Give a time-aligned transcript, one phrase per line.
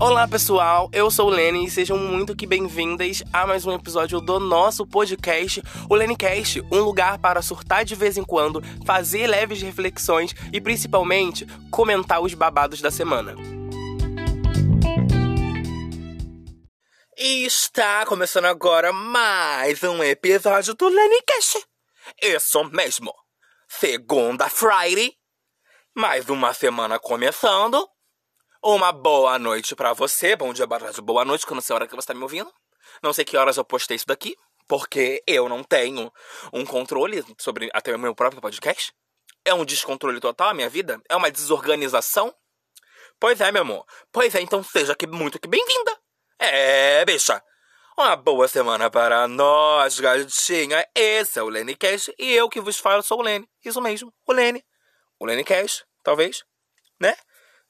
[0.00, 4.20] Olá pessoal, eu sou o Lene e sejam muito que bem-vindas a mais um episódio
[4.20, 9.62] do nosso podcast, o LeneCast, um lugar para surtar de vez em quando, fazer leves
[9.62, 13.36] reflexões e principalmente comentar os babados da semana.
[17.16, 21.64] E está começando agora mais um episódio do LeneCast.
[22.20, 23.14] Isso mesmo,
[23.68, 25.14] segunda Friday,
[25.94, 27.93] mais uma semana começando.
[28.66, 30.34] Uma boa noite para você.
[30.34, 32.50] Bom dia, boa tarde, boa noite, quando sei a hora que você tá me ouvindo.
[33.02, 34.34] Não sei que horas eu postei isso daqui,
[34.66, 36.10] porque eu não tenho
[36.50, 38.90] um controle sobre até o meu próprio podcast.
[39.44, 40.98] É um descontrole total a minha vida?
[41.10, 42.34] É uma desorganização?
[43.20, 43.84] Pois é, meu amor.
[44.10, 45.98] Pois é, então seja que muito que bem-vinda.
[46.38, 47.42] É, bicha.
[47.98, 50.88] Uma boa semana para nós, gatinha.
[50.94, 53.46] Esse é o Lenny Cash e eu que vos falo sou o Lenny.
[53.62, 54.64] Isso mesmo, o Lenny.
[55.20, 56.42] O Lenny Cash, talvez,
[56.98, 57.14] né?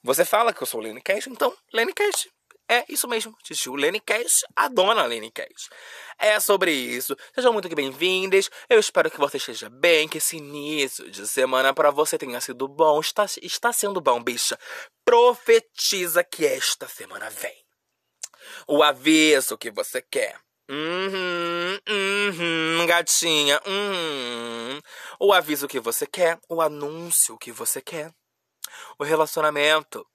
[0.04, 2.28] Você fala que eu sou Lenny Cash, então Lenny Cash.
[2.68, 5.70] É isso mesmo, tio Lenny Cash, a dona Lenny Cash.
[6.18, 7.16] É sobre isso.
[7.34, 8.50] Sejam muito bem-vindas.
[8.68, 12.68] Eu espero que você esteja bem, que esse início de semana para você tenha sido
[12.68, 13.00] bom.
[13.00, 14.58] Está, está sendo bom, bicha.
[15.06, 17.64] Profetiza que esta semana vem.
[18.68, 20.38] O aviso que você quer.
[20.70, 23.58] Uhum, uhum, gatinha.
[23.66, 24.80] Uhum.
[25.18, 28.12] O aviso que você quer, o anúncio que você quer
[28.98, 30.06] o relacionamento.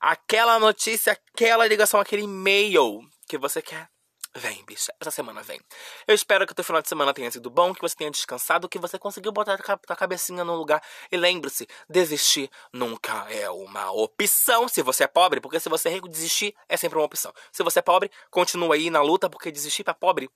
[0.00, 3.91] Aquela notícia, aquela ligação, aquele e-mail que você quer.
[4.34, 4.94] Vem, bicha.
[4.98, 5.60] Essa semana vem.
[6.08, 8.66] Eu espero que o teu final de semana tenha sido bom, que você tenha descansado,
[8.66, 9.58] que você conseguiu botar
[9.88, 10.82] a cabecinha no lugar.
[11.10, 15.92] E lembre-se, desistir nunca é uma opção se você é pobre, porque se você é
[15.92, 17.30] rico, desistir é sempre uma opção.
[17.52, 20.30] Se você é pobre, continua aí na luta, porque desistir para pobre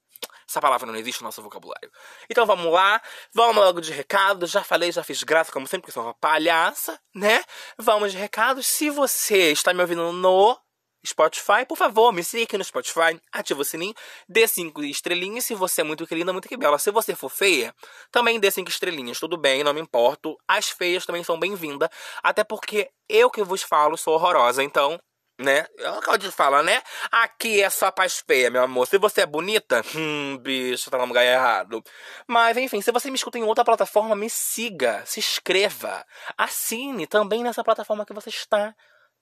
[0.49, 1.91] essa palavra não existe no nosso vocabulário.
[2.31, 3.01] Então vamos lá,
[3.33, 4.47] vamos logo de recado.
[4.47, 7.43] Já falei, já fiz graça, como sempre, que sou uma palhaça, né?
[7.77, 8.67] Vamos de recados.
[8.67, 10.59] Se você está me ouvindo no
[11.07, 13.95] Spotify, por favor, me siga aqui no Spotify, ativa o sininho,
[14.29, 16.79] dê cinco estrelinhas se você é muito querida, muito que bela.
[16.79, 17.75] Se você for feia,
[18.11, 20.37] também dê cinco estrelinhas, tudo bem, não me importo.
[20.47, 21.89] As feias também são bem-vindas,
[22.23, 24.99] até porque eu que vos falo sou horrorosa, então
[25.39, 25.67] né?
[25.79, 26.83] É eu te falo, né?
[27.11, 28.87] Aqui é só paz feia, meu amor.
[28.87, 31.83] Se você é bonita, hum, bicho, tá no lugar errado.
[32.27, 36.05] Mas, enfim, se você me escuta em outra plataforma, me siga, se inscreva,
[36.39, 38.75] assine também nessa plataforma que você está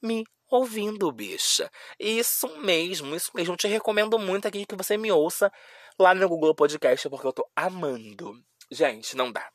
[0.05, 1.71] me ouvindo, bicha.
[1.99, 3.55] Isso mesmo, isso mesmo.
[3.55, 5.51] Eu te recomendo muito aqui que você me ouça
[5.99, 8.35] lá no Google Podcast, porque eu tô amando.
[8.71, 9.51] Gente, não dá.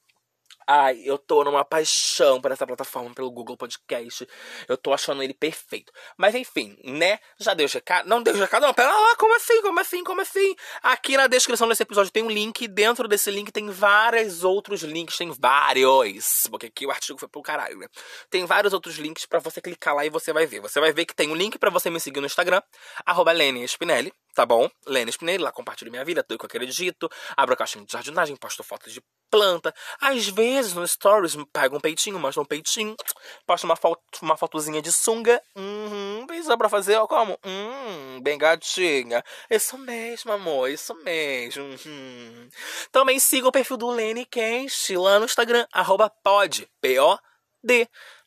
[0.71, 4.27] Ai, eu tô numa paixão por essa plataforma, pelo Google Podcast.
[4.67, 5.91] Eu tô achando ele perfeito.
[6.15, 7.17] Mas enfim, né?
[7.39, 8.07] Já deu recado?
[8.07, 8.67] Não deu recado?
[8.67, 9.63] Não, pera lá, como assim?
[9.63, 10.03] Como assim?
[10.03, 10.55] Como assim?
[10.83, 12.67] Aqui na descrição desse episódio tem um link.
[12.67, 15.17] Dentro desse link tem vários outros links.
[15.17, 16.47] Tem vários.
[16.51, 17.87] Porque aqui o artigo foi pro caralho, né?
[18.29, 20.59] Tem vários outros links para você clicar lá e você vai ver.
[20.59, 22.61] Você vai ver que tem um link para você me seguir no Instagram,
[23.07, 23.33] arroba
[23.65, 24.69] Spinelli tá bom?
[24.85, 28.35] Lênin Spinelli, lá compartilho minha vida, tudo que eu acredito, abro a caixinha de jardinagem,
[28.35, 29.73] posto fotos de planta.
[30.01, 32.95] Às vezes no Stories pego um peitinho, mostro um peitinho,
[33.45, 35.41] posto uma, foto, uma fotozinha de sunga.
[35.55, 37.37] Uhum, precisa pra fazer, ó, como?
[37.45, 39.23] Hum, bem gatinha.
[39.49, 41.63] Isso mesmo, amor, isso mesmo.
[41.63, 42.49] Uhum.
[42.91, 47.29] Também siga o perfil do Lenny Cash lá no Instagram, arroba pod, P-O-D.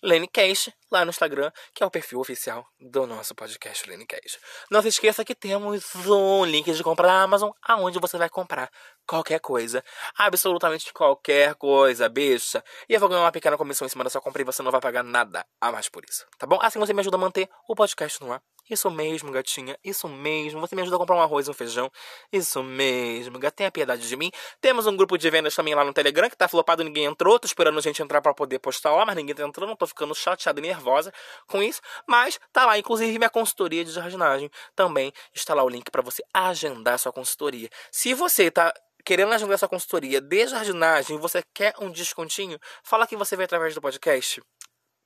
[0.03, 4.39] Lenny Cash, lá no Instagram, que é o perfil oficial do nosso podcast Lenny Cash.
[4.71, 8.71] Não se esqueça que temos um link de compra da Amazon, aonde você vai comprar
[9.07, 9.83] qualquer coisa,
[10.17, 12.63] absolutamente qualquer coisa, bicha.
[12.89, 14.71] E eu vou ganhar uma pequena comissão em cima da sua compra e você não
[14.71, 16.59] vai pagar nada a mais por isso, tá bom?
[16.61, 18.43] Assim você me ajuda a manter o podcast no ar.
[18.71, 19.77] Isso mesmo, gatinha.
[19.85, 20.61] Isso mesmo.
[20.61, 21.91] Você me ajuda a comprar um arroz e um feijão.
[22.33, 23.39] Isso mesmo.
[23.51, 24.31] Tenha piedade de mim.
[24.61, 27.39] Temos um grupo de vendas também lá no Telegram que tá flopado, ninguém entrou.
[27.39, 29.77] Tô esperando a gente entrar para poder postar lá, mas ninguém tá entrando.
[29.77, 31.13] Tô ficando chateada e nervosa
[31.47, 31.81] com isso.
[32.07, 36.23] Mas tá lá, inclusive minha consultoria de jardinagem também está lá o link para você
[36.33, 37.69] agendar sua consultoria.
[37.91, 38.73] Se você tá
[39.05, 43.75] querendo agendar sua consultoria de jardinagem, você quer um descontinho, fala que você vê através
[43.75, 44.41] do podcast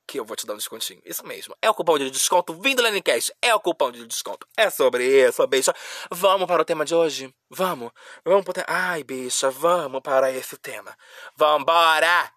[0.07, 1.01] que eu vou te dar um descontinho.
[1.05, 1.55] Isso mesmo.
[1.61, 3.33] É o cupom de desconto vindo do Lennycast.
[3.41, 4.47] É o cupom de desconto.
[4.55, 5.73] É sobre isso, bicha.
[6.09, 7.33] Vamos para o tema de hoje?
[7.49, 7.91] Vamos.
[8.23, 8.67] Vamos para o tema.
[8.69, 10.95] Ai, bicha, vamos para esse tema.
[11.35, 12.36] Vambora!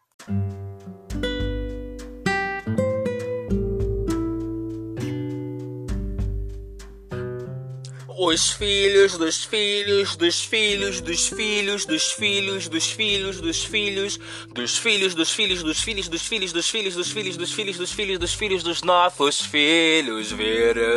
[8.22, 14.19] Os filhos dos filhos dos filhos dos filhos dos filhos dos filhos dos filhos
[14.52, 17.93] dos filhos dos filhos dos filhos dos filhos dos filhos dos filhos dos filhos dos
[17.93, 20.90] filhos dos filhos dos nossos filhos verão.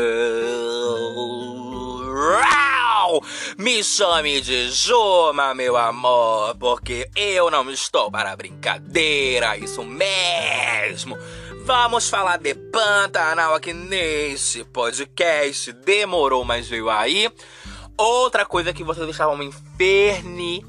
[3.58, 11.18] Me chame de Juma, meu amor, porque eu não estou para brincadeira, isso mesmo.
[11.66, 15.72] Vamos falar de Pantanal aqui neste podcast.
[15.72, 17.32] Demorou, mas veio aí.
[17.96, 20.64] Outra coisa que vocês estavam me infernizando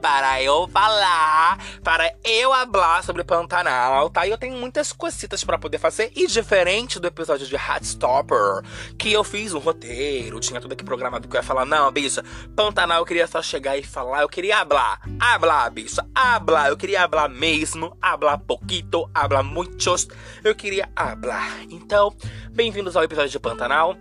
[0.00, 4.26] para eu falar, para eu falar sobre Pantanal, tá?
[4.26, 6.12] E eu tenho muitas cositas para poder fazer.
[6.14, 8.62] E diferente do episódio de Heartstopper,
[8.98, 12.22] que eu fiz um roteiro, tinha tudo aqui programado que eu ia falar, não, bicha,
[12.54, 17.04] Pantanal eu queria só chegar e falar, eu queria hablar, hablar, bicha, hablar, eu queria
[17.04, 20.08] hablar mesmo, hablar pouquito, hablar muitos,
[20.44, 21.62] eu queria hablar.
[21.70, 22.14] Então,
[22.50, 23.96] bem-vindos ao episódio de Pantanal.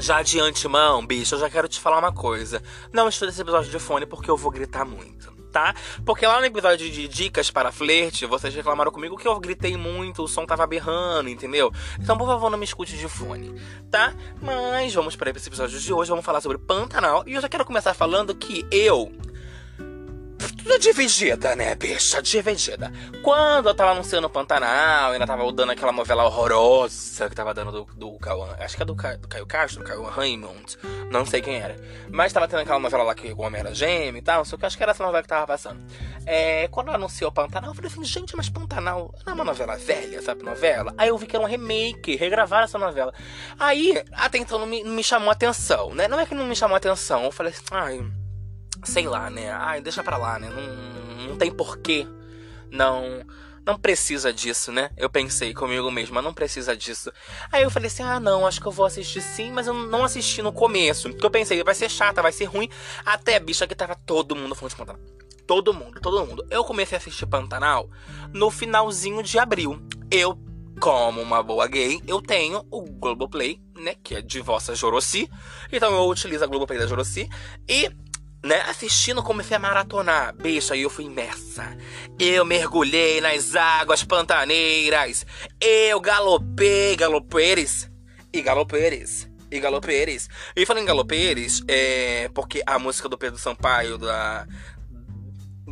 [0.00, 2.62] Já de antemão, bicho, eu já quero te falar uma coisa.
[2.92, 5.74] Não estude esse episódio de fone porque eu vou gritar muito, tá?
[6.06, 10.22] Porque lá no episódio de dicas para flerte, vocês reclamaram comigo que eu gritei muito,
[10.22, 11.72] o som tava berrando, entendeu?
[11.98, 13.60] Então, por favor, não me escute de fone,
[13.90, 14.14] tá?
[14.40, 17.24] Mas vamos para esse episódio de hoje, vamos falar sobre Pantanal.
[17.26, 19.12] E eu já quero começar falando que eu
[20.76, 22.20] dividida, né, bicha?
[22.20, 22.92] Dividida.
[23.22, 27.84] Quando eu tava anunciando Pantanal, ainda tava dando aquela novela horrorosa que tava dando do,
[27.94, 28.56] do Cauã.
[28.58, 30.76] Acho que é do, do Caio Castro, Caio Raymond.
[31.10, 31.76] Não sei quem era.
[32.10, 34.44] Mas tava tendo aquela novela lá que o homem era gêmeo e tal.
[34.44, 35.80] Só que acho que era essa novela que tava passando.
[36.26, 40.20] É, quando anunciou Pantanal, eu falei assim, gente, mas Pantanal não é uma novela velha,
[40.20, 40.42] sabe?
[40.42, 40.92] Novela.
[40.98, 43.14] Aí eu vi que era um remake, regravaram essa novela.
[43.58, 46.08] Aí, até então não me, não me chamou atenção, né?
[46.08, 47.24] Não é que não me chamou atenção.
[47.24, 48.17] Eu falei assim, ai
[48.84, 49.50] sei lá, né?
[49.52, 50.48] Ai, deixa pra lá, né?
[50.48, 52.06] Não, não tem porquê.
[52.70, 53.24] Não.
[53.68, 54.88] Não precisa disso, né?
[54.96, 57.12] Eu pensei comigo mesma, não precisa disso.
[57.52, 60.04] Aí eu falei assim: ah, não, acho que eu vou assistir sim, mas eu não
[60.04, 61.10] assisti no começo.
[61.10, 62.70] Porque eu pensei, vai ser chata, vai ser ruim.
[63.04, 65.02] Até, bicha, que tava todo mundo falando de Pantanal.
[65.46, 66.46] Todo mundo, todo mundo.
[66.50, 67.90] Eu comecei a assistir Pantanal
[68.32, 69.78] no finalzinho de abril.
[70.10, 70.38] Eu,
[70.80, 73.96] como uma boa gay, eu tenho o Globoplay, né?
[74.02, 75.30] Que é de vossa Jorossi.
[75.70, 77.28] Então eu utilizo a Globoplay da Jorossi.
[77.68, 77.90] E
[78.48, 80.34] né, assistindo, comecei a maratonar.
[80.34, 81.76] Bicho, aí eu fui imersa.
[82.18, 85.26] Eu mergulhei nas águas pantaneiras.
[85.60, 87.90] Eu galopei, galopeires
[88.32, 90.28] e galopeires e galopeires.
[90.56, 94.46] E falando em galopeires, é porque a música do Pedro Sampaio da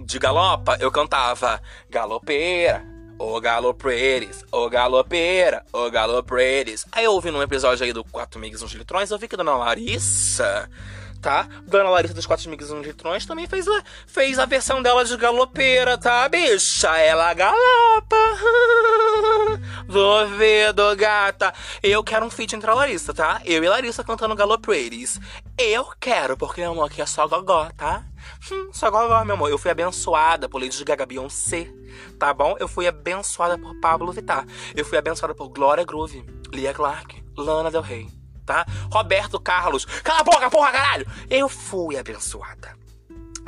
[0.05, 2.84] de galopa, eu cantava galopeira,
[3.19, 6.84] o galopeires, o galopeira, o galopeires.
[6.93, 9.56] Aí eu ouvi num episódio aí do Quatro Migues uns Litrões, eu vi que Dona
[9.56, 10.70] Larissa
[11.26, 11.49] tá?
[11.67, 15.17] Dona Larissa dos Quatro Amigos e Litrões também fez a, fez a versão dela de
[15.17, 16.96] galopeira, tá, bicha?
[16.99, 18.17] Ela galopa.
[19.88, 21.52] Vou ver, do gata.
[21.82, 23.40] Eu quero um feat entre a Larissa, tá?
[23.44, 25.19] Eu e Larissa cantando Galopeiris.
[25.58, 28.05] Eu quero, porque, meu amor, aqui é só gogó, tá?
[28.49, 29.50] Hum, só gogó, meu amor.
[29.50, 31.67] Eu fui abençoada por Lady Gaga Beyoncé,
[32.20, 32.55] tá bom?
[32.61, 34.46] Eu fui abençoada por Pablo Vittar.
[34.76, 38.64] Eu fui abençoada por Gloria Groove, Lia Clark, Lana Del Rey tá?
[38.90, 41.06] Roberto Carlos, cala a boca, porra, caralho!
[41.28, 42.76] Eu fui abençoada.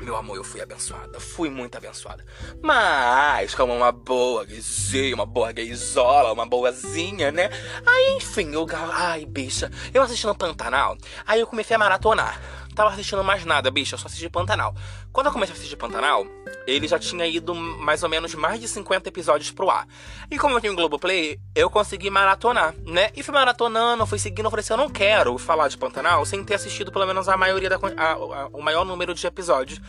[0.00, 1.18] Meu amor, eu fui abençoada.
[1.18, 2.24] Fui muito abençoada.
[2.62, 7.50] Mas, como uma boa gayzinha, uma boa gayzola, uma boazinha, né?
[7.84, 8.64] Aí, enfim, eu...
[8.92, 9.70] Ai, bicha.
[9.92, 10.96] Eu assistindo Pantanal,
[11.26, 14.72] aí eu comecei a maratonar tava assistindo mais nada, bicho, eu só assisti Pantanal.
[15.12, 16.24] Quando eu comecei a assistir Pantanal,
[16.64, 19.88] ele já tinha ido mais ou menos mais de 50 episódios pro ar.
[20.30, 23.10] E como eu tenho Globoplay, eu consegui maratonar, né?
[23.16, 26.44] E fui maratonando, fui seguindo, eu falei assim, eu não quero falar de Pantanal sem
[26.44, 27.76] ter assistido pelo menos a maioria da...
[27.96, 29.80] A, a, o maior número de episódios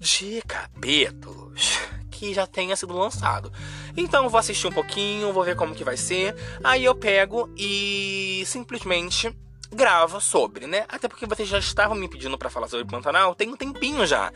[0.00, 1.78] de capítulos
[2.10, 3.52] que já tenha sido lançado.
[3.94, 6.34] Então vou assistir um pouquinho, vou ver como que vai ser.
[6.64, 9.36] Aí eu pego e simplesmente
[9.72, 10.84] grava sobre, né?
[10.88, 14.32] Até porque vocês já estavam me pedindo para falar sobre Pantanal tem um tempinho já.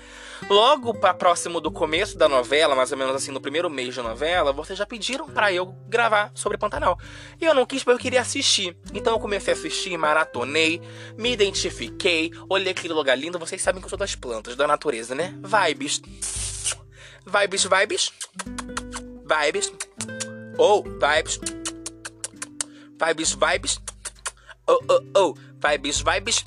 [0.49, 4.03] Logo para próximo do começo da novela, mais ou menos assim no primeiro mês da
[4.03, 6.99] novela, vocês já pediram para eu gravar sobre Pantanal.
[7.41, 8.77] E eu não quis porque eu queria assistir.
[8.95, 10.81] Então eu comecei a assistir, maratonei,
[11.17, 13.39] me identifiquei, olhei aquele lugar lindo.
[13.39, 15.35] Vocês sabem que eu sou das plantas, da natureza, né?
[15.43, 16.01] Vibes.
[17.27, 18.13] Vibes, vibes.
[19.25, 19.73] Vibes.
[20.57, 21.41] Ou oh, vibes.
[22.99, 23.86] Vibes, vibes
[24.67, 25.35] oh, oh, oh,
[25.69, 26.45] vibes, vibes,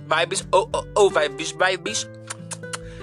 [0.00, 2.08] vibes, oh, oh, oh, vibes, vibes.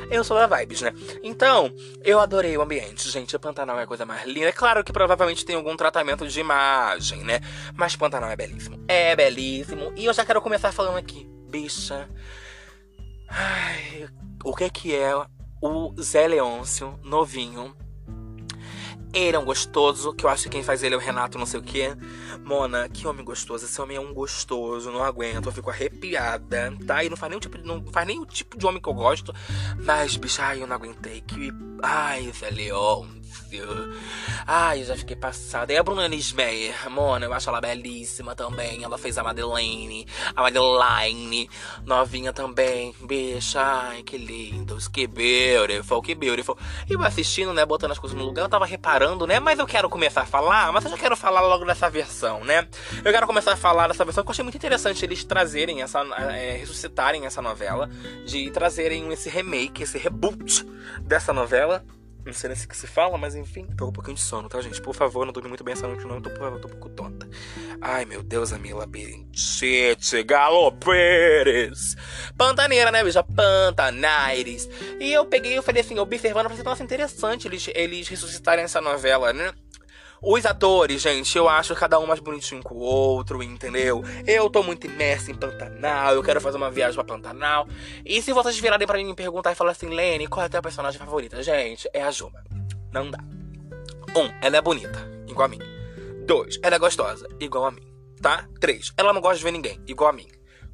[0.09, 0.91] Eu sou da Vibes, né?
[1.21, 1.71] Então,
[2.03, 3.35] eu adorei o ambiente, gente.
[3.35, 4.47] O Pantanal é a coisa mais linda.
[4.47, 7.39] É claro que provavelmente tem algum tratamento de imagem, né?
[7.75, 8.83] Mas Pantanal é belíssimo.
[8.87, 9.93] É belíssimo.
[9.95, 11.29] E eu já quero começar falando aqui.
[11.47, 12.09] Bicha.
[13.29, 14.09] Ai,
[14.43, 15.13] o que é que é
[15.61, 17.75] o Zé Leôncio novinho
[19.13, 21.45] ele é um gostoso, que eu acho que quem faz ele é o Renato, não
[21.45, 21.95] sei o quê.
[22.43, 23.65] Mona, que homem gostoso.
[23.65, 27.03] Esse homem é um gostoso, não aguento, eu fico arrepiada, tá?
[27.03, 28.93] E não faz nem o tipo, não faz nem o tipo de homem que eu
[28.93, 29.33] gosto.
[29.83, 31.21] Mas, bicha, ai, eu não aguentei.
[31.21, 31.51] Que.
[31.81, 32.51] Ai, Zé
[33.51, 33.93] Leon,
[34.45, 35.73] Ai, já fiquei passada.
[35.73, 38.83] E a Bruna Nismeyer, mano, eu acho ela belíssima também.
[38.83, 41.49] Ela fez a Madeleine, a Madeline,
[41.85, 42.95] novinha também.
[43.01, 46.57] Bicha, ai, que lindos, que beautiful, que beautiful.
[46.89, 49.65] E eu assistindo, né, botando as coisas no lugar, eu tava reparando, né, mas eu
[49.65, 52.67] quero começar a falar, mas eu já quero falar logo dessa versão, né.
[53.03, 56.01] Eu quero começar a falar dessa versão, que eu achei muito interessante eles trazerem essa,
[56.31, 57.89] é, ressuscitarem essa novela,
[58.25, 60.65] de trazerem esse remake, esse reboot
[61.01, 61.83] dessa novela
[62.25, 64.49] não sei nem se que se fala, mas enfim, tô com um pouquinho de sono,
[64.49, 64.81] tá, gente?
[64.81, 66.15] Por favor, não dormi muito bem essa noite, não.
[66.15, 67.27] Eu tô, eu tô um pouco tonta.
[67.81, 70.71] Ai, meu Deus, a minha labirintite, Galo.
[72.37, 73.23] Pantaneira, né, bicha?
[73.23, 74.69] Pantanaires.
[74.99, 78.81] E eu peguei e falei assim, observando, eu falei, nossa, interessante eles, eles ressuscitarem essa
[78.81, 79.53] novela, né?
[80.21, 84.03] Os atores, gente, eu acho cada um mais bonitinho que o outro, entendeu?
[84.27, 87.67] Eu tô muito imersa em Pantanal, eu quero fazer uma viagem pra Pantanal.
[88.05, 90.49] E se vocês virarem pra mim me perguntar e falar assim, Lene, qual é a
[90.49, 91.41] tua personagem favorita?
[91.41, 92.43] Gente, é a Juma.
[92.91, 93.19] Não dá.
[94.13, 95.59] Um, ela é bonita, igual a mim.
[96.25, 97.87] Dois, ela é gostosa, igual a mim.
[98.21, 98.45] Tá?
[98.59, 100.27] Três, ela não gosta de ver ninguém, igual a mim.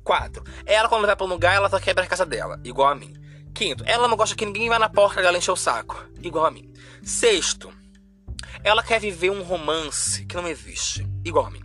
[0.04, 2.96] Quatro, ela quando vai pra um lugar, ela só quebra a casa dela, igual a
[2.96, 3.14] mim.
[3.54, 6.52] Quinto, ela não gosta que ninguém vá na porta dela encher o saco, igual a
[6.52, 6.74] mim.
[7.04, 7.72] Sexto,
[8.64, 11.62] ela quer viver um romance que não existe, igual a mim.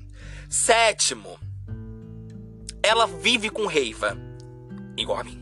[0.49, 1.38] Sétimo,
[2.82, 4.16] ela vive com reiva,
[4.96, 5.40] igual a mim.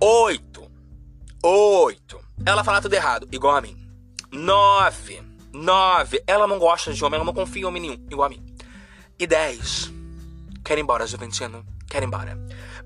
[0.00, 0.70] Oito,
[1.42, 3.76] oito, ela fala tudo errado, igual a mim.
[4.30, 8.30] Nove, nove, ela não gosta de homem, ela não confia em homem nenhum, igual a
[8.30, 8.44] mim.
[9.18, 9.92] E dez,
[10.64, 12.38] quer ir embora, Juventino, quer ir embora.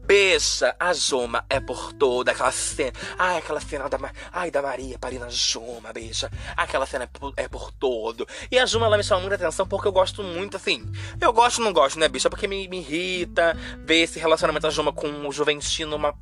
[0.05, 2.93] Beija, a Joma é por toda aquela cena.
[3.19, 3.99] Ai, aquela cena da,
[4.33, 6.31] ai, da Maria parindo a Joma, beija.
[6.57, 8.27] Aquela cena é por, é por todo.
[8.51, 10.85] E a Joma, ela me chama muita atenção porque eu gosto muito, assim.
[11.21, 12.29] Eu gosto não gosto, né, bicha?
[12.29, 16.13] Porque me, me irrita ver esse relacionamento da Joma com o Juventino, uma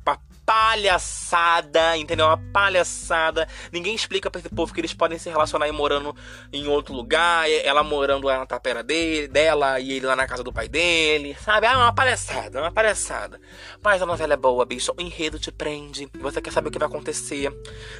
[0.51, 2.25] palhaçada, entendeu?
[2.25, 3.47] Uma palhaçada.
[3.71, 6.13] Ninguém explica pra esse povo que eles podem se relacionar e morando
[6.51, 7.49] em outro lugar.
[7.49, 11.37] Ela morando lá na tapera dele, dela e ele lá na casa do pai dele,
[11.39, 11.67] sabe?
[11.67, 13.39] Ah, uma palhaçada, uma palhaçada.
[13.81, 14.93] Mas a novela é boa, bicho.
[14.97, 16.09] O enredo te prende.
[16.19, 17.49] Você quer saber o que vai acontecer.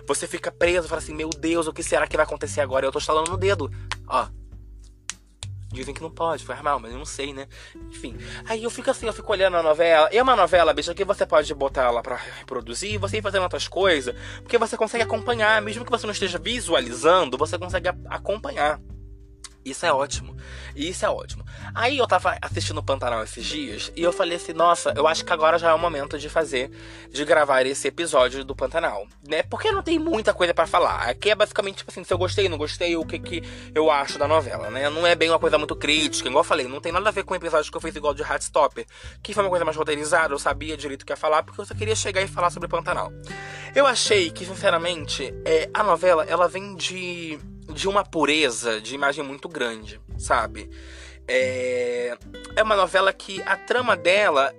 [0.05, 2.85] Você fica preso, fala assim: Meu Deus, o que será que vai acontecer agora?
[2.85, 3.71] Eu tô estalando no dedo.
[4.09, 4.40] Ó.
[5.71, 7.47] Dizem que não pode, foi mal, mas eu não sei, né?
[7.89, 8.17] Enfim.
[8.45, 10.09] Aí eu fico assim, eu fico olhando a novela.
[10.11, 13.67] É uma novela, bicho, que você pode botar ela pra reproduzir, você ir fazendo outras
[13.67, 18.79] coisas, porque você consegue acompanhar, mesmo que você não esteja visualizando, você consegue acompanhar.
[19.63, 20.35] Isso é ótimo.
[20.75, 21.45] Isso é ótimo.
[21.75, 25.23] Aí eu tava assistindo o Pantanal esses dias e eu falei assim, nossa, eu acho
[25.23, 26.71] que agora já é o momento de fazer,
[27.11, 29.43] de gravar esse episódio do Pantanal, né?
[29.43, 31.09] Porque não tem muita coisa para falar.
[31.09, 33.43] Aqui é basicamente, tipo assim, se eu gostei, não gostei, o que que
[33.75, 34.89] eu acho da novela, né?
[34.89, 37.23] Não é bem uma coisa muito crítica, igual eu falei, não tem nada a ver
[37.23, 38.85] com o episódio que eu fiz igual de Heartstopper,
[39.21, 41.65] que foi uma coisa mais roteirizada, eu sabia direito o que ia falar, porque eu
[41.65, 43.11] só queria chegar e falar sobre Pantanal.
[43.75, 47.39] Eu achei que, sinceramente, é, a novela, ela vem de
[47.73, 50.69] de uma pureza de imagem muito grande, sabe?
[51.27, 52.17] É,
[52.55, 54.53] é uma novela que a trama dela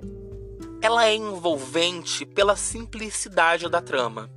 [0.80, 4.28] ela é envolvente pela simplicidade da trama.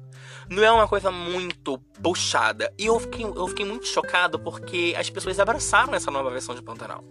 [0.48, 2.72] Não é uma coisa muito puxada.
[2.78, 6.62] E eu fiquei, eu fiquei muito chocado porque as pessoas abraçaram essa nova versão de
[6.62, 7.04] Pantanal.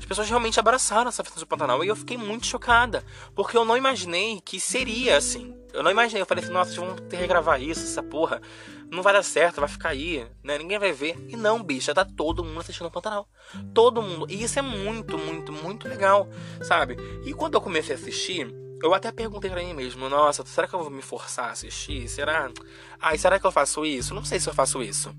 [0.00, 3.04] As pessoas realmente abraçaram essa versão de Pantanal e eu fiquei muito chocada.
[3.34, 5.54] Porque eu não imaginei que seria assim.
[5.74, 8.40] Eu não imaginei, eu falei assim, nossa, vão ter que regravar isso, essa porra.
[8.90, 10.56] Não vai dar certo, vai ficar aí, né?
[10.56, 11.16] Ninguém vai ver.
[11.28, 13.28] E não, bicha, tá todo mundo assistindo o Pantanal.
[13.74, 14.26] Todo mundo.
[14.28, 16.26] E isso é muito, muito, muito legal,
[16.62, 16.96] sabe?
[17.24, 18.52] E quando eu comecei a assistir,
[18.82, 22.08] eu até perguntei pra mim mesmo, nossa, será que eu vou me forçar a assistir?
[22.08, 22.50] Será?
[22.98, 24.14] Ai, será que eu faço isso?
[24.14, 25.14] Não sei se eu faço isso.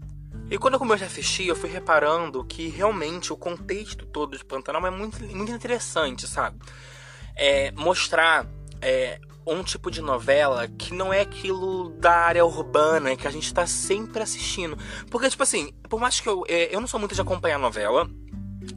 [0.51, 4.43] E quando eu comecei a assistir, eu fui reparando que realmente o contexto todo de
[4.43, 6.59] Pantanal é muito, muito interessante, sabe?
[7.37, 8.45] É, mostrar
[8.81, 9.17] é,
[9.47, 13.65] um tipo de novela que não é aquilo da área urbana que a gente tá
[13.65, 14.77] sempre assistindo.
[15.09, 16.43] Porque, tipo assim, por mais que eu.
[16.49, 18.09] É, eu não sou muito de acompanhar novela.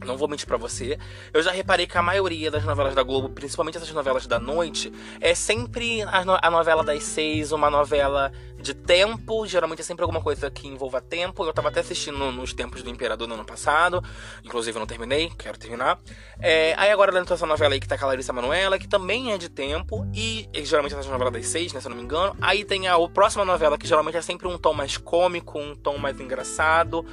[0.05, 0.97] Não vou mentir para você.
[1.33, 4.91] Eu já reparei que a maioria das novelas da Globo, principalmente essas novelas da noite,
[5.19, 9.45] é sempre a, no a novela das seis, uma novela de tempo.
[9.45, 11.43] Geralmente é sempre alguma coisa que envolva tempo.
[11.43, 14.03] Eu tava até assistindo nos tempos do Imperador no ano passado.
[14.43, 15.99] Inclusive eu não terminei, quero terminar.
[16.39, 19.33] É, aí agora dentro dessa novela aí que tá com a Larissa Manoela, que também
[19.33, 20.07] é de tempo.
[20.13, 21.81] E, e geralmente essa novela das seis, né?
[21.81, 22.35] Se eu não me engano.
[22.41, 25.75] Aí tem a, a próxima novela que geralmente é sempre um tom mais cômico, um
[25.75, 27.05] tom mais engraçado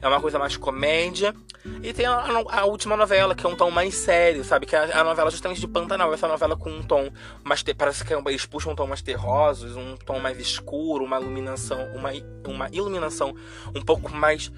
[0.00, 1.34] é uma coisa mais comédia.
[1.82, 4.66] E tem a, a, última novela, que é um tom mais sério, sabe?
[4.66, 7.10] Que é a, a novela justamente de Pantanal, essa novela com um tom
[7.42, 7.62] mais.
[7.62, 11.20] Te, parece que é eles puxam um tom mais terrosos, um tom mais escuro, uma
[11.20, 12.10] iluminação, uma,
[12.46, 13.34] uma iluminação
[13.74, 14.52] um pouco mais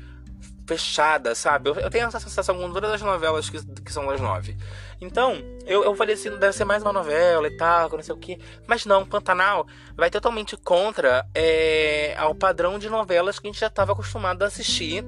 [0.68, 1.70] fechada, sabe?
[1.70, 4.54] Eu, eu, tenho essa sensação com todas as novelas que, que são das nove.
[5.00, 8.18] Então, eu, eu falei assim, deve ser mais uma novela e tal, não sei o
[8.18, 8.38] quê.
[8.66, 9.66] Mas não, Pantanal
[9.96, 14.46] vai totalmente contra é, ao padrão de novelas que a gente já estava acostumado a
[14.46, 15.02] assistir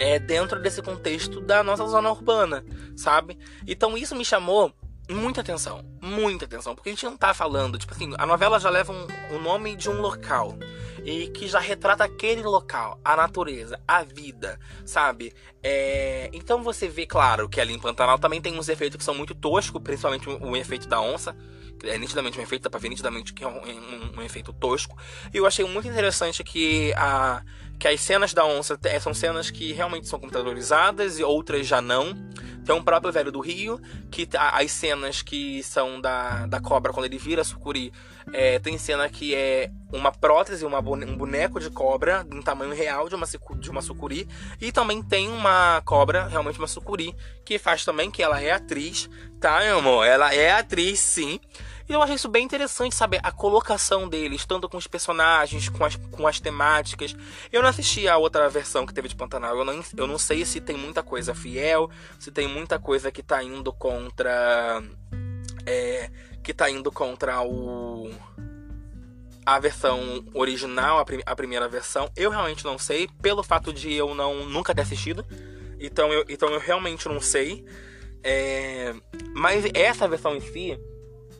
[0.00, 2.64] é, dentro desse contexto da nossa zona urbana,
[2.96, 3.38] sabe?
[3.66, 4.72] Então isso me chamou
[5.10, 8.70] muita atenção, muita atenção, porque a gente não tá falando, tipo assim, a novela já
[8.70, 10.56] leva um, o nome de um local
[11.04, 15.34] e que já retrata aquele local, a natureza, a vida, sabe?
[15.62, 16.30] É...
[16.32, 19.34] Então você vê, claro, que ali em Pantanal também tem uns efeitos que são muito
[19.34, 21.36] toscos, principalmente o, o efeito da onça,
[21.84, 24.96] é nitidamente um efeito, dá pra ver nitidamente que é um, um, um efeito tosco.
[25.32, 27.42] E eu achei muito interessante que a
[27.80, 32.14] que as cenas da onça são cenas que realmente são computadorizadas e outras já não.
[32.62, 37.06] Tem um próprio Velho do Rio, que as cenas que são da, da cobra quando
[37.06, 37.90] ele vira sucuri,
[38.34, 43.08] é, tem cena que é uma prótese, uma, um boneco de cobra em tamanho real
[43.08, 44.28] de uma, de uma sucuri.
[44.60, 49.08] E também tem uma cobra, realmente uma sucuri, que faz também, que ela é atriz,
[49.40, 50.06] tá, meu amor?
[50.06, 51.40] Ela é atriz, sim.
[51.90, 55.84] E eu achei isso bem interessante, saber a colocação deles, tanto com os personagens, com
[55.84, 57.16] as, com as temáticas.
[57.50, 60.44] Eu não assisti a outra versão que teve de Pantanal, eu não, eu não sei
[60.44, 64.80] se tem muita coisa fiel, se tem muita coisa que tá indo contra.
[65.66, 66.08] É,
[66.44, 68.08] que tá indo contra o.
[69.44, 73.92] A versão original, a, prim, a primeira versão, eu realmente não sei, pelo fato de
[73.92, 75.26] eu não nunca ter assistido.
[75.80, 77.64] Então eu, então eu realmente não sei.
[78.22, 78.94] É,
[79.34, 80.78] mas essa versão em si,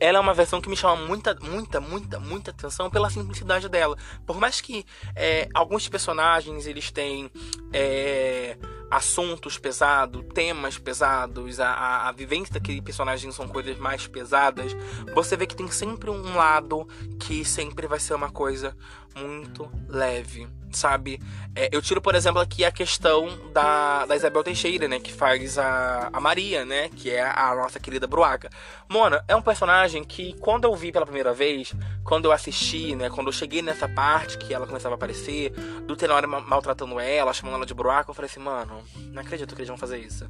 [0.01, 3.95] ela é uma versão que me chama muita, muita, muita, muita atenção pela simplicidade dela.
[4.25, 4.83] Por mais que
[5.15, 7.29] é, alguns personagens eles têm
[7.71, 8.57] é,
[8.89, 14.75] assuntos pesados, temas pesados, a, a, a, vivência daquele personagem são coisas mais pesadas,
[15.13, 16.87] você vê que tem sempre um lado
[17.19, 18.75] que sempre vai ser uma coisa
[19.15, 21.21] muito leve sabe?
[21.55, 24.99] É, eu tiro, por exemplo, aqui a questão da, da Isabel Teixeira, né?
[24.99, 26.89] Que faz a, a Maria, né?
[26.89, 28.49] Que é a nossa querida Bruaca.
[28.89, 31.73] Mona, é um personagem que, quando eu vi pela primeira vez,
[32.03, 33.09] quando eu assisti, né?
[33.09, 35.51] Quando eu cheguei nessa parte que ela começava a aparecer,
[35.85, 39.61] do Tenório maltratando ela, chamando ela de Bruaca, eu falei assim, mano, não acredito que
[39.61, 40.29] eles vão fazer isso.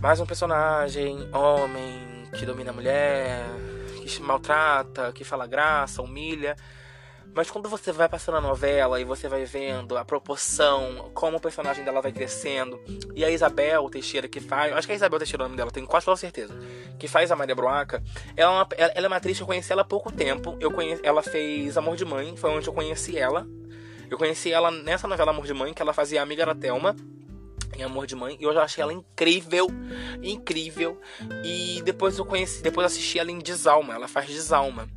[0.00, 3.44] Mais um personagem, homem, que domina a mulher,
[4.00, 6.56] que maltrata, que fala graça, humilha.
[7.34, 11.40] Mas quando você vai passando a novela e você vai vendo a proporção, como o
[11.40, 12.80] personagem dela vai crescendo,
[13.14, 15.70] e a Isabel Teixeira que faz, acho que é a Isabel Teixeira o nome dela,
[15.70, 16.58] tenho quase toda certeza,
[16.98, 18.02] que faz a Maria Broaca,
[18.36, 20.56] ela é uma, ela é uma atriz que eu conheci ela há pouco tempo.
[20.60, 23.46] Eu conheci, ela fez Amor de Mãe, foi onde eu conheci ela.
[24.10, 26.96] Eu conheci ela nessa novela Amor de Mãe, que ela fazia amiga da Thelma
[27.76, 29.68] em Amor de Mãe, e eu já achei ela incrível,
[30.22, 31.00] incrível.
[31.44, 34.88] E depois eu conheci, depois assisti ela em Desalma, ela faz Desalma.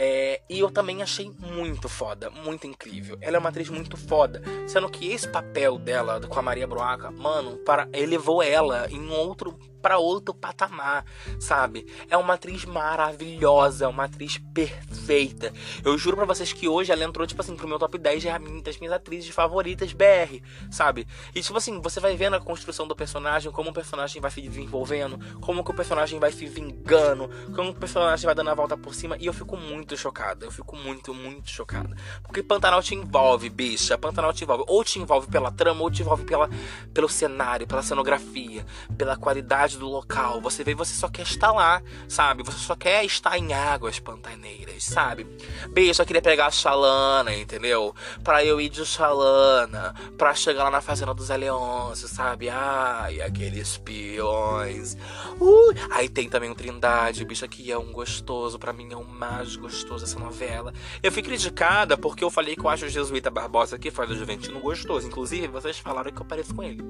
[0.00, 3.18] É, e eu também achei muito foda, muito incrível.
[3.20, 4.40] Ela é uma atriz muito foda.
[4.68, 9.58] Sendo que esse papel dela com a Maria Broaca, mano, para, elevou ela em outro
[9.80, 11.04] para outro patamar,
[11.38, 11.86] sabe?
[12.10, 15.52] É uma atriz maravilhosa, é uma atriz perfeita.
[15.84, 18.24] Eu juro para vocês que hoje ela entrou, tipo assim, pro meu top 10
[18.62, 21.06] das minhas atrizes favoritas BR, sabe?
[21.34, 24.40] E, tipo assim, você vai vendo a construção do personagem, como o personagem vai se
[24.40, 28.76] desenvolvendo, como que o personagem vai se vingando, como o personagem vai dando a volta
[28.76, 30.46] por cima, e eu fico muito chocada.
[30.46, 31.94] Eu fico muito, muito chocada.
[32.22, 33.98] Porque Pantanal te envolve, bicha.
[33.98, 34.64] Pantanal te envolve.
[34.66, 36.48] Ou te envolve pela trama, ou te envolve pela,
[36.94, 38.64] pelo cenário, pela cenografia,
[38.96, 40.40] pela qualidade do local.
[40.40, 42.42] Você vê, você só quer estar lá, sabe?
[42.42, 45.26] Você só quer estar em águas pantaneiras, sabe?
[45.70, 47.94] Bem, eu só queria pegar a Xalana, entendeu?
[48.22, 52.48] Pra eu ir de Xalana, pra chegar lá na fazenda dos Eleonços, sabe?
[52.48, 54.96] Ai, aqueles peões.
[55.40, 55.74] Uh!
[55.90, 58.58] Aí tem também o Trindade, bicho, que é um gostoso.
[58.58, 60.72] Pra mim é o mais gostoso essa novela.
[61.02, 64.14] Eu fui criticada porque eu falei que eu acho o Jesuíta Barbosa que faz o
[64.14, 65.06] Juventino gostoso.
[65.06, 66.82] Inclusive, vocês falaram que eu pareço com ele.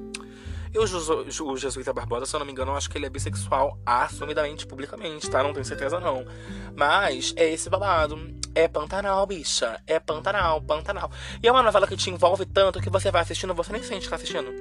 [0.72, 3.10] E o, o Jesuíta Barbosa, se eu não me engano, eu acho que ele é
[3.10, 5.42] bissexual assumidamente, publicamente, tá?
[5.42, 6.24] Não tenho certeza não.
[6.76, 8.18] Mas é esse babado.
[8.54, 9.80] É Pantanal, bicha.
[9.86, 11.10] É Pantanal, Pantanal.
[11.42, 14.04] E é uma novela que te envolve tanto que você vai assistindo, você nem sente
[14.04, 14.52] que tá assistindo.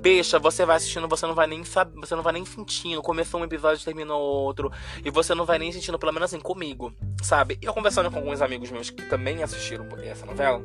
[0.00, 3.02] Bicha, você vai assistindo, você não vai nem saber, você não vai nem sentindo.
[3.02, 4.72] Começou um episódio, terminou outro.
[5.04, 6.90] E você não vai nem sentindo, pelo menos assim, comigo,
[7.22, 7.58] sabe?
[7.60, 10.62] Eu conversando com alguns amigos meus que também assistiram essa novela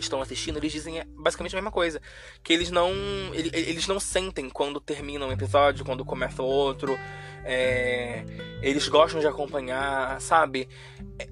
[0.00, 2.00] estão assistindo, eles dizem basicamente a mesma coisa.
[2.42, 2.90] Que eles não.
[3.34, 6.98] Eles não sentem quando termina um episódio, quando começa outro.
[7.44, 8.24] É,
[8.60, 10.68] eles gostam de acompanhar, sabe?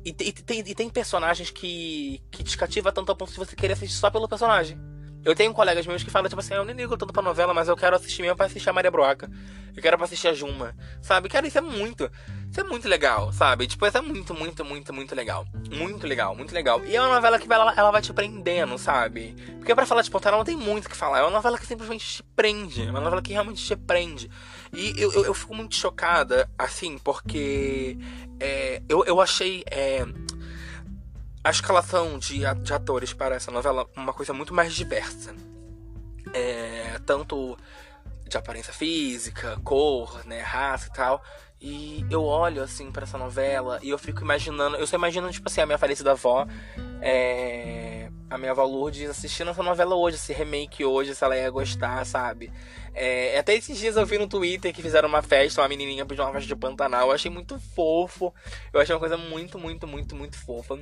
[0.04, 3.38] E, e, e, tem, e tem personagens que, que te cativa tanto ao ponto de
[3.38, 4.78] você querer assistir só pelo personagem.
[5.24, 7.52] Eu tenho colegas meus que falam, tipo assim, ah, eu nem ligo tanto pra novela,
[7.52, 9.30] mas eu quero assistir mesmo pra assistir a Maria Broca.
[9.76, 10.74] Eu quero pra assistir a Juma.
[11.02, 11.28] Sabe?
[11.28, 12.10] Cara, isso é muito.
[12.50, 13.66] Isso é muito legal, sabe?
[13.66, 15.44] Tipo, isso é muito, muito, muito, muito legal.
[15.70, 16.82] Muito legal, muito legal.
[16.86, 19.34] E é uma novela que ela, ela vai te prendendo, sabe?
[19.58, 21.18] Porque pra falar de Ponta não tem muito o que falar.
[21.18, 22.86] É uma novela que simplesmente te prende.
[22.86, 24.30] É uma novela que realmente te prende.
[24.72, 27.98] E eu, eu, eu fico muito chocada, assim, porque
[28.40, 29.62] é, eu, eu achei.
[29.70, 30.06] É,
[31.46, 35.32] a escalação de, de atores para essa novela uma coisa muito mais diversa.
[36.32, 37.56] É, tanto
[38.28, 41.22] de aparência física, cor, né, raça e tal.
[41.60, 45.48] E eu olho assim para essa novela e eu fico imaginando, eu só imagino tipo
[45.48, 46.46] assim a minha falecida avó
[47.00, 51.48] é, a minha avó Lourdes assistindo essa novela hoje, esse remake hoje, se ela ia
[51.48, 52.52] gostar, sabe?
[52.98, 56.24] É, até esses dias eu vi no Twitter que fizeram uma festa, uma menininha pediu
[56.24, 57.08] uma festa de Pantanal.
[57.08, 58.32] Eu achei muito fofo.
[58.72, 60.78] Eu achei uma coisa muito, muito, muito, muito fofa.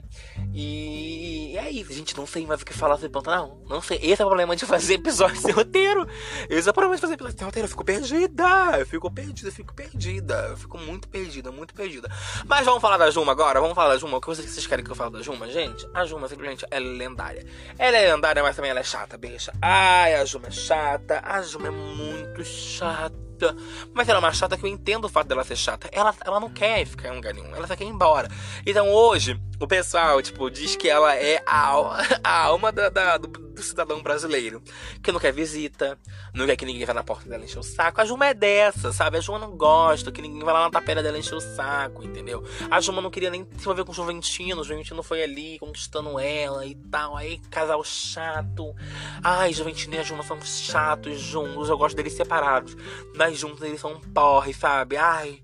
[0.55, 2.17] E é isso, gente.
[2.17, 3.61] Não sei mais o que falar sobre Pantanal.
[3.69, 3.99] Não sei.
[4.01, 6.07] Esse é o problema de fazer episódio sem roteiro.
[6.49, 7.67] Esse é o problema de fazer episódio sem roteiro.
[7.67, 8.45] Eu fico perdida.
[8.79, 10.35] Eu fico perdida, eu fico perdida.
[10.51, 12.09] Eu fico muito perdida, muito perdida.
[12.47, 13.61] Mas vamos falar da Juma agora?
[13.61, 14.19] Vamos falar da Juma?
[14.19, 15.85] O que vocês querem que eu fale da Juma, gente?
[15.93, 17.45] A Juma simplesmente é lendária.
[17.77, 19.53] Ela é lendária, mas também ela é chata, bicha.
[19.61, 21.21] Ai, a Juma é chata.
[21.25, 23.57] A Juma é muito muito chata.
[23.93, 25.89] Mas ela é uma chata que eu entendo o fato dela ser chata.
[25.93, 28.29] Ela, ela não quer ficar em lugar nenhum, ela só quer ir embora.
[28.65, 31.73] Então hoje, o pessoal, tipo, diz que ela é a,
[32.23, 34.63] a alma da, da do, do, cidadão brasileiro.
[35.03, 35.99] Que não quer visita,
[36.35, 38.01] não quer que ninguém vá na porta dela encher o saco.
[38.01, 39.19] A Juma é dessa, sabe?
[39.19, 42.45] A Juma não gosta que ninguém vá lá na tapera dela encher o saco, entendeu?
[42.71, 44.61] A Juma não queria nem se envolver com o Juventino.
[44.61, 47.17] O Juventino foi ali conquistando ela e tal.
[47.17, 48.75] Aí, casal chato.
[49.23, 51.69] Ai, Juventino e a Juma são chatos juntos.
[51.69, 52.77] Eu gosto deles separados.
[53.17, 54.97] Mas juntos eles são um porre, sabe?
[54.97, 55.43] Ai.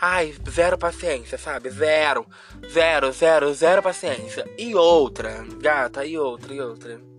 [0.00, 1.68] Ai, zero paciência, sabe?
[1.68, 2.26] Zero.
[2.72, 4.50] Zero, zero, zero paciência.
[4.56, 7.09] E outra, gata, e outra, e outra.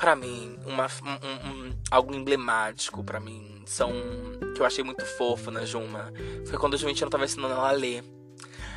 [0.00, 3.92] Pra mim, uma, um, um, algo emblemático pra mim, são.
[4.54, 6.10] que eu achei muito fofo na Juma.
[6.46, 8.02] Foi quando o Juventino tava ensinando ela a ler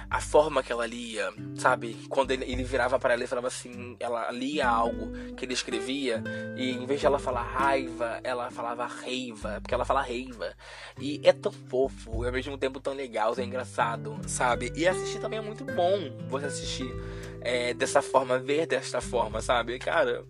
[0.09, 1.95] a forma que ela lia, sabe?
[2.09, 6.21] Quando ele, ele virava para ela e falava assim, ela lia algo que ele escrevia
[6.57, 10.53] e em vez de ela falar raiva, ela falava reiva, porque ela fala reiva.
[10.99, 14.73] E é tão fofo, e ao mesmo tempo tão legal, é engraçado, sabe?
[14.75, 16.93] E assistir também é muito bom você assistir
[17.39, 19.79] é, dessa forma, ver desta forma, sabe?
[19.79, 20.25] Cara,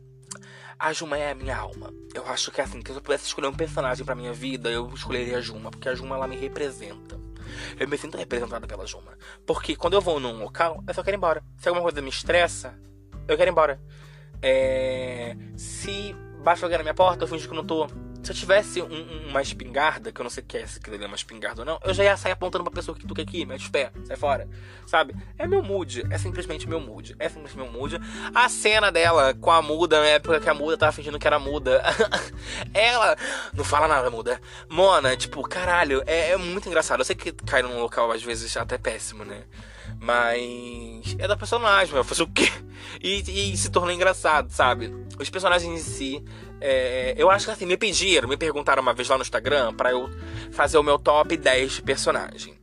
[0.83, 1.93] a Juma é a minha alma.
[2.13, 4.89] Eu acho que assim, que se eu pudesse escolher um personagem pra minha vida, eu
[4.93, 7.23] escolheria a Juma, porque a Juma ela me representa
[7.79, 9.17] eu me sinto representado pela Juma.
[9.45, 11.43] Porque quando eu vou num local, eu só quero ir embora.
[11.57, 12.77] Se alguma coisa me estressa,
[13.27, 13.81] eu quero ir embora.
[14.41, 15.35] É...
[15.55, 17.87] Se baixa alguém na minha porta, eu fingi que não tô.
[18.23, 21.05] Se eu tivesse um, uma espingarda, que eu não sei que é, se aquilo é
[21.05, 23.45] uma espingarda ou não, eu já ia sair apontando pra pessoa que tu quer aqui,
[23.45, 24.47] mete os pés, sai fora.
[24.85, 25.13] Sabe?
[25.37, 26.05] É meu mood.
[26.09, 27.15] É simplesmente meu mood.
[27.19, 27.99] É simplesmente meu mood.
[28.33, 31.37] A cena dela com a muda, na época que a muda tava fingindo que era
[31.37, 31.83] muda.
[32.73, 33.17] ela
[33.53, 34.39] não fala nada, muda.
[34.69, 37.01] Mona, tipo, caralho, é, é muito engraçado.
[37.01, 39.43] Eu sei que cai num local às vezes até péssimo, né?
[40.03, 42.49] Mas é da personagem, vai fazer o quê?
[43.01, 44.93] E, e, se tornou engraçado, sabe?
[45.17, 46.23] Os personagens em si.
[46.59, 49.91] É, eu acho que assim, me pediram, me perguntaram uma vez lá no Instagram para
[49.91, 50.09] eu
[50.51, 52.53] fazer o meu top 10 de personagem.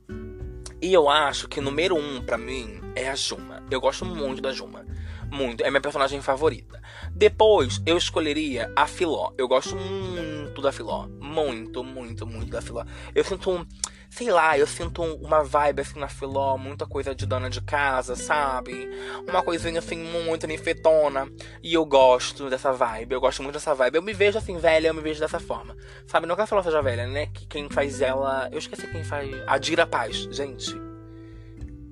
[0.82, 3.62] E eu acho que número 1 um, pra mim é a Juma.
[3.70, 4.84] Eu gosto muito da Juma.
[5.30, 5.62] Muito.
[5.64, 6.80] É minha personagem favorita.
[7.12, 9.32] Depois eu escolheria a Filó.
[9.38, 11.06] Eu gosto muito da Filó.
[11.20, 12.84] Muito, muito, muito da Filó.
[13.14, 13.66] Eu sinto um
[14.10, 18.16] sei lá, eu sinto uma vibe assim na Filó, muita coisa de dona de casa,
[18.16, 18.90] sabe?
[19.26, 21.30] Uma coisinha assim muito nifetona.
[21.62, 23.94] E eu gosto dessa vibe, eu gosto muito dessa vibe.
[23.94, 25.76] Eu me vejo assim, velha, eu me vejo dessa forma.
[26.06, 27.26] Sabe, não quero falar seja velha, né?
[27.26, 28.48] Que quem faz ela.
[28.50, 29.30] Eu esqueci quem faz.
[29.46, 30.74] A Dira Paz, gente.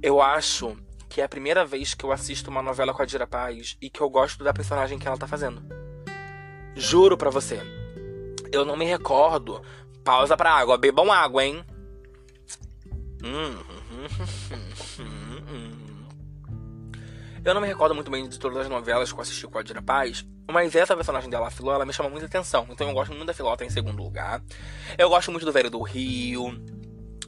[0.03, 0.77] Eu acho
[1.09, 3.89] que é a primeira vez que eu assisto uma novela com a Dira Paz e
[3.89, 5.63] que eu gosto da personagem que ela tá fazendo.
[6.75, 7.61] Juro pra você.
[8.51, 9.63] Eu não me recordo.
[10.05, 10.77] Pausa pra água.
[10.77, 11.65] Bebam água, hein?
[17.45, 19.63] Eu não me recordo muito bem de todas as novelas que eu assisti com a
[19.63, 22.67] Dira Paz, mas essa personagem dela, a Filó, ela me chama muita atenção.
[22.71, 24.43] Então eu gosto muito da Filó, tá em segundo lugar.
[24.97, 26.53] Eu gosto muito do Velho do Rio.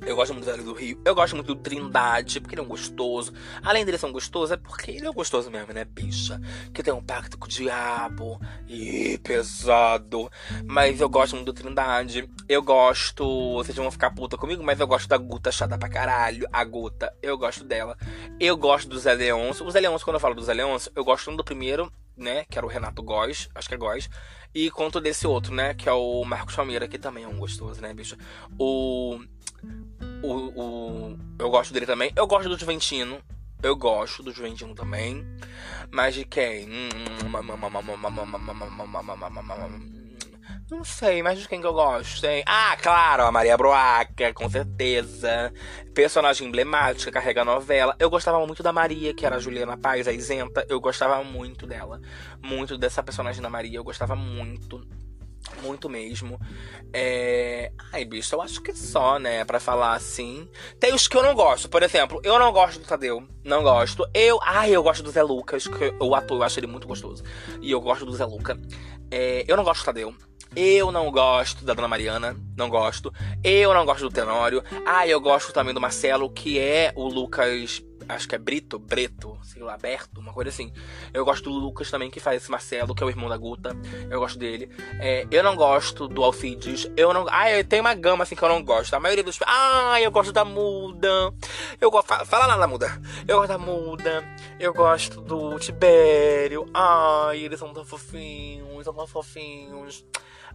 [0.06, 1.00] Eu gosto muito do Velho do Rio.
[1.04, 3.32] Eu gosto muito do Trindade, porque ele é um gostoso.
[3.62, 6.40] Além dele ser um gostoso, é porque ele é um gostoso mesmo, né, bicha?
[6.72, 8.40] Que tem um pacto com o diabo.
[8.66, 10.30] Ih, pesado.
[10.64, 12.28] Mas eu gosto muito do Trindade.
[12.48, 13.54] Eu gosto.
[13.56, 16.48] Vocês vão ficar puta comigo, mas eu gosto da Guta chata pra caralho.
[16.52, 17.96] A Guta, eu gosto dela.
[18.38, 19.66] Eu gosto do Zé Leôncio.
[19.66, 20.54] O Zé quando eu falo do Zé
[20.94, 22.44] eu gosto do primeiro, né?
[22.48, 23.48] Que era o Renato Góes.
[23.54, 24.08] Acho que é Góes.
[24.54, 25.74] E conto desse outro, né?
[25.74, 28.16] Que é o Marcos Palmeira, que também é um gostoso, né, bicho?
[28.58, 29.20] O
[30.22, 30.32] o,
[31.12, 32.12] o, eu gosto dele também.
[32.14, 33.18] Eu gosto do Juventino.
[33.62, 35.26] eu gosto do Juventinho também.
[35.90, 36.68] Mas de quem?
[40.70, 42.44] Não sei, mas de quem que eu gosto, hein?
[42.46, 45.52] Ah, claro, a Maria Broaca, com certeza.
[45.92, 47.96] Personagem emblemática, carrega novela.
[47.98, 50.64] Eu gostava muito da Maria, que era a Juliana Paz, a isenta.
[50.68, 52.00] Eu gostava muito dela.
[52.40, 54.86] Muito dessa personagem da Maria, eu gostava muito.
[55.62, 56.38] Muito mesmo.
[56.92, 57.72] É...
[57.92, 59.44] Ai, bicho, eu acho que só, né?
[59.44, 60.48] Pra falar assim.
[60.78, 61.68] Tem os que eu não gosto.
[61.68, 63.26] Por exemplo, eu não gosto do Tadeu.
[63.44, 64.08] Não gosto.
[64.14, 64.38] Eu.
[64.42, 67.22] Ai, eu gosto do Zé Lucas, que o ator, eu acho ele muito gostoso.
[67.60, 68.58] E eu gosto do Zé Luca.
[69.10, 69.44] É...
[69.46, 70.14] Eu não gosto do Tadeu.
[70.54, 73.12] Eu não gosto da Dona Mariana, não gosto.
[73.42, 74.64] Eu não gosto do Tenório.
[74.84, 77.82] Ah, eu gosto também do Marcelo, que é o Lucas.
[78.14, 80.72] Acho que é Brito, Breto, sei lá, Berto, uma coisa assim.
[81.12, 83.76] Eu gosto do Lucas também, que faz esse Marcelo, que é o irmão da Guta.
[84.10, 84.70] Eu gosto dele.
[84.98, 86.90] É, eu não gosto do Alcides.
[86.96, 87.26] Eu não.
[87.30, 88.94] Ah, eu tenho uma gama assim que eu não gosto.
[88.94, 89.38] A maioria dos.
[89.46, 91.32] Ah, eu gosto da Muda.
[91.80, 92.08] Eu gosto.
[92.26, 93.00] Fala lá da Muda.
[93.26, 94.24] Eu gosto da Muda.
[94.58, 96.66] Eu gosto do Tibério.
[96.74, 100.04] Ai, eles são tão fofinhos, são tão fofinhos.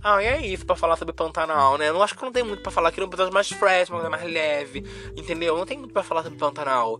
[0.03, 1.89] Ah, e é isso pra falar sobre Pantanal, né?
[1.89, 4.09] Eu acho que não tem muito pra falar aqui no episódio mais fresh, uma coisa
[4.09, 5.57] mais leve, entendeu?
[5.57, 6.99] Não tem muito pra falar sobre Pantanal.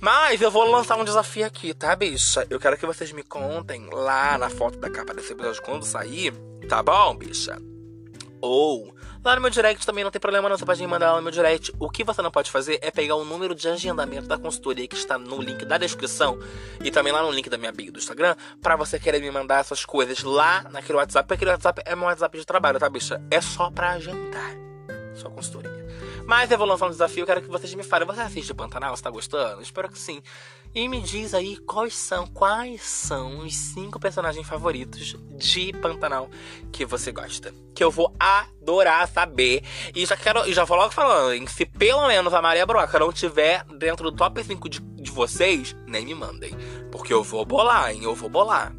[0.00, 2.46] Mas eu vou lançar um desafio aqui, tá, bicha?
[2.50, 6.34] Eu quero que vocês me contem lá na foto da capa desse episódio quando sair,
[6.68, 7.56] tá bom, bicha?
[8.40, 11.16] Ou lá no meu direct também não tem problema não, você pode me mandar lá
[11.16, 11.72] no meu direct.
[11.78, 14.96] O que você não pode fazer é pegar o número de agendamento da consultoria que
[14.96, 16.38] está no link da descrição
[16.82, 19.60] e também lá no link da minha bio do Instagram, para você querer me mandar
[19.60, 23.22] essas coisas lá naquele WhatsApp, porque aquele WhatsApp é meu WhatsApp de trabalho, tá, bicha?
[23.30, 24.54] É só pra agendar
[25.14, 25.84] sua consultoria.
[26.26, 28.06] Mas eu vou lançar um desafio, quero que vocês me falem.
[28.06, 28.96] Você assiste o Pantanal?
[28.96, 29.62] Você tá gostando?
[29.62, 30.22] Espero que sim.
[30.74, 36.28] E me diz aí quais são, quais são os cinco personagens favoritos de Pantanal
[36.72, 37.54] que você gosta.
[37.72, 39.62] Que eu vou adorar saber.
[39.94, 43.64] E já quero, já vou logo falando, se pelo menos a Maria Broca não tiver
[43.78, 46.50] dentro do top 5 de, de vocês, nem me mandem.
[46.90, 48.02] Porque eu vou bolar, hein?
[48.02, 48.74] Eu vou bolar.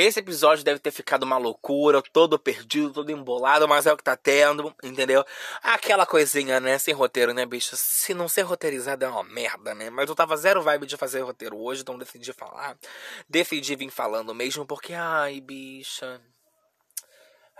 [0.00, 4.02] Esse episódio deve ter ficado uma loucura, todo perdido, todo embolado, mas é o que
[4.02, 5.22] tá tendo, entendeu?
[5.62, 6.78] Aquela coisinha, né?
[6.78, 7.76] Sem roteiro, né, bicho?
[7.76, 9.90] Se não ser roteirizado é uma merda, né?
[9.90, 12.78] Mas eu tava zero vibe de fazer roteiro hoje, então decidi falar.
[13.28, 16.18] Decidi vir falando mesmo, porque, ai, bicha.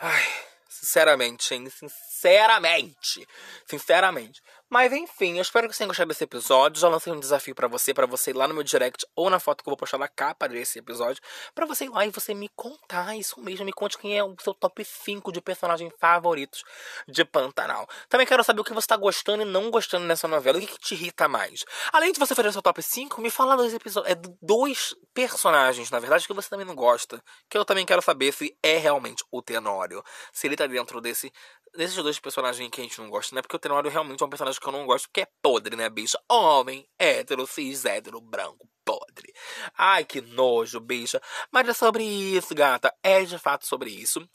[0.00, 0.26] Ai,
[0.66, 1.68] sinceramente, hein?
[1.68, 3.28] Sinceramente.
[3.66, 4.40] Sinceramente.
[4.72, 6.80] Mas enfim, eu espero que vocês tenham gostado desse episódio.
[6.80, 9.40] Já lancei um desafio para você, para você ir lá no meu direct ou na
[9.40, 11.20] foto que eu vou postar na capa desse episódio,
[11.52, 14.32] para você ir lá e você me contar isso mesmo, me conte quem é o
[14.40, 16.62] seu top 5 de personagens favoritos
[17.08, 17.88] de Pantanal.
[18.08, 20.68] Também quero saber o que você tá gostando e não gostando nessa novela, o que,
[20.68, 21.64] que te irrita mais.
[21.92, 25.90] Além de você fazer o seu top 5, me fala dois episódios, é dois personagens,
[25.90, 29.24] na verdade, que você também não gosta, que eu também quero saber se é realmente
[29.32, 30.00] o Tenório,
[30.32, 31.32] se ele tá dentro desse
[31.74, 33.42] desses dois personagens que a gente não gosta, né?
[33.42, 35.88] Porque o Tenório realmente é um personagem que eu não gosto, porque é podre, né,
[35.88, 36.18] bicha?
[36.28, 39.32] Homem, hétero, cis, hétero, branco, podre.
[39.76, 41.20] Ai, que nojo, bicha.
[41.50, 42.92] Mas é sobre isso, gata.
[43.02, 44.26] É de fato sobre isso.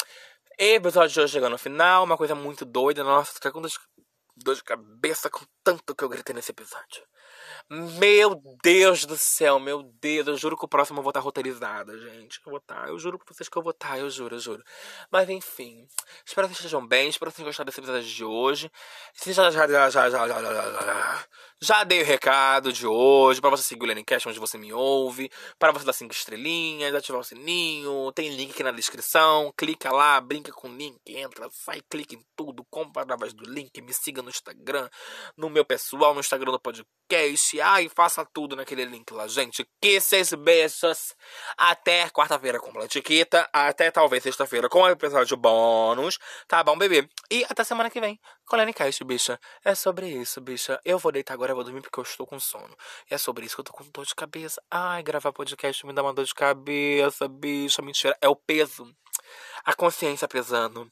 [0.58, 3.04] Episódio de hoje chegando no final, uma coisa muito doida.
[3.04, 3.62] Nossa, fica com
[4.38, 7.04] dor de cabeça com tanto que eu gritei nesse episódio.
[7.68, 10.28] Meu Deus do céu, meu Deus.
[10.28, 12.40] Eu juro que o próximo eu vou estar roteirizada, gente.
[12.46, 12.88] Eu vou estar.
[12.90, 14.64] Eu juro pra vocês que eu vou estar, eu juro, eu juro.
[15.12, 15.88] Mas enfim.
[16.24, 17.10] Espero que vocês estejam bem.
[17.10, 18.72] Espero que vocês tenham gostado desse episódio de hoje.
[19.16, 21.26] Se já, já, já, já, já, já, já, já
[21.86, 23.40] dei o recado de hoje.
[23.42, 25.32] Pra você seguir o Lenicast onde você me ouve.
[25.58, 28.12] Para você dar cinco estrelinhas, ativar o sininho.
[28.14, 29.54] Tem link aqui na descrição.
[29.58, 32.66] Clica lá, brinca com o link, entra, sai, clica em tudo.
[32.70, 33.82] Compra através do link.
[33.82, 34.90] Me siga no Instagram,
[35.38, 39.66] no meu pessoal, no Instagram do podcast e faça tudo naquele link lá, gente.
[40.02, 41.16] Seis beijos.
[41.58, 43.48] Até quarta-feira com a etiqueta.
[43.54, 46.18] Até talvez sexta-feira com o episódio bônus.
[46.48, 47.08] Tá bom, bebê?
[47.32, 49.40] E até semana que vem com a Cast, bicha.
[49.64, 50.80] É sobre isso, bicha.
[50.84, 52.76] Eu vou deitar agora, eu vou dormir porque eu estou com sono.
[53.10, 54.62] E é sobre isso que eu tô com dor de cabeça.
[54.70, 57.82] Ai, gravar podcast me dá uma dor de cabeça, bicha.
[57.82, 58.18] Mentira.
[58.20, 58.92] É o peso.
[59.64, 60.92] A consciência pesando